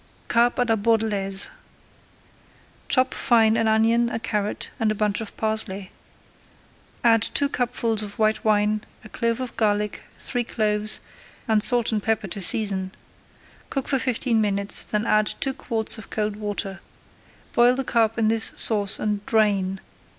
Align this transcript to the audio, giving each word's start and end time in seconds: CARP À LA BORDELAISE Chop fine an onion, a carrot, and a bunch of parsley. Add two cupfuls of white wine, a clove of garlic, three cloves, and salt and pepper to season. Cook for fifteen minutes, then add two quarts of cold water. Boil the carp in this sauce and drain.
CARP 0.29 0.55
À 0.55 0.67
LA 0.67 0.77
BORDELAISE 0.77 1.49
Chop 2.89 3.13
fine 3.13 3.55
an 3.55 3.67
onion, 3.67 4.09
a 4.09 4.17
carrot, 4.17 4.71
and 4.79 4.91
a 4.91 4.95
bunch 4.95 5.21
of 5.21 5.37
parsley. 5.37 5.91
Add 7.03 7.21
two 7.21 7.47
cupfuls 7.47 8.01
of 8.01 8.17
white 8.17 8.43
wine, 8.43 8.83
a 9.03 9.09
clove 9.09 9.39
of 9.39 9.55
garlic, 9.57 10.01
three 10.17 10.43
cloves, 10.43 11.01
and 11.47 11.61
salt 11.61 11.91
and 11.91 12.01
pepper 12.01 12.25
to 12.25 12.41
season. 12.41 12.93
Cook 13.69 13.87
for 13.87 13.99
fifteen 13.99 14.41
minutes, 14.41 14.85
then 14.85 15.05
add 15.05 15.35
two 15.39 15.53
quarts 15.53 15.99
of 15.99 16.09
cold 16.09 16.35
water. 16.35 16.79
Boil 17.53 17.75
the 17.75 17.83
carp 17.83 18.17
in 18.17 18.27
this 18.27 18.53
sauce 18.55 18.97
and 18.97 19.23
drain. 19.27 19.79